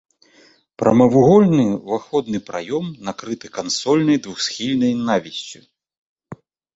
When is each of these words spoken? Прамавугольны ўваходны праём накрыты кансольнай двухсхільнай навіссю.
Прамавугольны 0.81 1.65
ўваходны 1.89 2.39
праём 2.47 2.85
накрыты 3.07 3.47
кансольнай 3.57 4.17
двухсхільнай 4.23 4.93
навіссю. 5.11 5.59